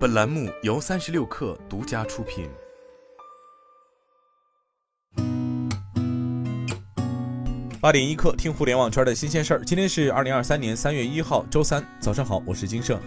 [0.00, 2.48] 本栏目由三十六氪独家出品。
[7.82, 9.62] 八点一刻，听互联网圈的新鲜事儿。
[9.62, 12.98] 今天是二零二三年三月一号，周三，早上好，我是金盛。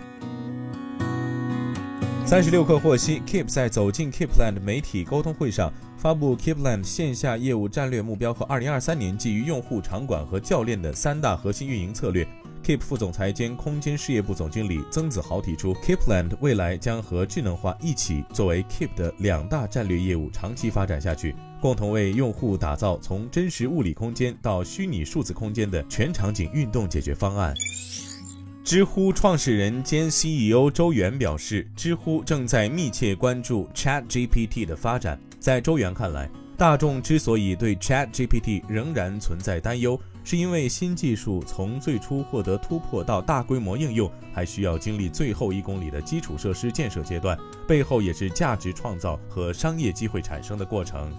[2.33, 12.27] 三十六氪获悉，Keep 在走进 Keepland 媒体沟通会上发布 Keepland 线下业务战略目标和二零二三年基于用户、场馆和教练的三大核心运营策略。
[12.63, 27.54] Keep 副总裁兼空间事业部总经理曾子豪提出，Keepland 未来将和智能化一起作为 Keep 的两大战略业务长期发展下去，共同为用户打造从真实物理空间到虚拟数字空间的全场景运动解决方案。
[28.63, 35.20] 知乎创始人兼 CEO 周源表示，知乎正在密切关注 ChatGPT 的发展。
[35.38, 47.38] 在周源看来，大众之所以对 ChatGPT 仍然存在担忧，是因为新技术从最初获得突破到大规模应用，还需要经历最后一公里的基础设施建设阶段，
[47.68, 51.12] 背后也是价值创造和商业机会产生的过程。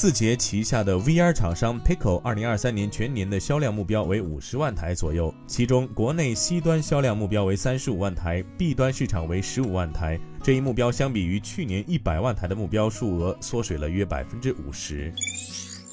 [0.00, 10.18] 字节旗下的 VR 厂商 Pico 二零二三年全年的销量目标为五十万台左右，其中国内 C 端销量目标为三十五万台，B 端市场为十五万台。
[10.42, 15.12] 这一目标相比于去年一百万台的目标数额缩水了约百分之五十。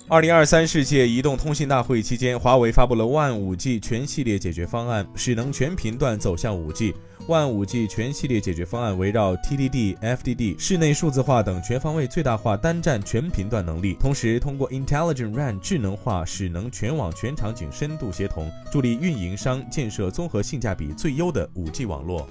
[0.10, 6.96] 二零二三世界移动通信大会期间，华为发布了 One 五 G 全系列解决方案，使能全频段走向五 G。
[7.28, 22.26] One 五 G 全系列解决方案围绕 TDD、FDD、室内数字化等全方位最大化单站全频段能力，同时通过 Intelligent RAN 智能化使能全网全场景深度协同，助力运营商建设综合性价比最优的五 G 网络。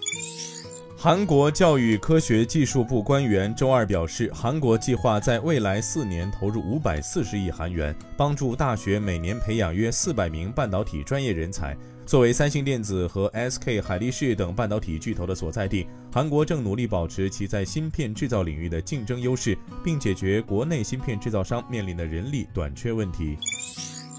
[0.98, 11.77] 韩国教育科学技术部官员周二表示，韩国计划在未来四年投入五百四十亿韩元，帮助大学每年培养约四百名半导体专业人才。
[12.06, 23.36] 作为三星电子和 SK 海力士等半导体巨头的所在地，韩国正努力保持其在芯片制造领域的竞争优势，并解决国内芯片制造商面临的人力短缺问题。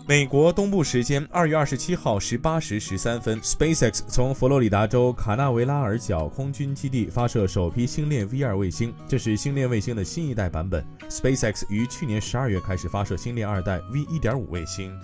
[0.07, 10.81] 美国东部时间二月二十七号十八时十三分，SpaceX 从佛罗里达州卡纳维拉尔角空军基地发射首批星链 V 二卫星，这是星链卫星的新一代版本。
[11.09, 14.97] SpaceX 于去年十二月开始发射星链二代 V 一点五卫星。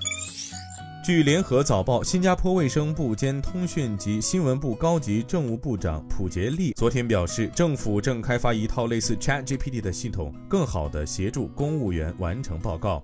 [1.03, 13.03] 据联合早报，新加坡卫生部兼通讯及新闻部高级政务部长普杰利昨天表示，政府正开发一套类似 ChatGPT 的系统，更好地协助公务员完成报告。